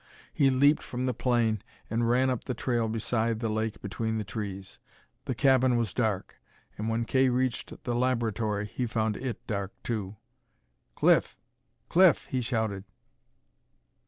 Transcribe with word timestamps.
He 0.33 0.49
leaped 0.49 0.81
from 0.81 1.05
the 1.05 1.13
plane 1.13 1.61
and 1.87 2.09
ran 2.09 2.31
up 2.31 2.45
the 2.45 2.55
trail 2.55 2.87
beside 2.87 3.39
the 3.39 3.49
lake 3.51 3.79
between 3.83 4.17
the 4.17 4.23
trees. 4.23 4.79
The 5.25 5.35
cabin 5.35 5.77
was 5.77 5.93
dark; 5.93 6.41
and, 6.75 6.89
when 6.89 7.05
Kay 7.05 7.29
reached 7.29 7.83
the 7.83 7.93
laboratory 7.93 8.65
he 8.65 8.87
found 8.87 9.15
it 9.15 9.45
dark 9.45 9.73
too. 9.83 10.15
"Cliff! 10.95 11.37
Cliff!" 11.87 12.25
he 12.31 12.41
shouted. 12.41 12.83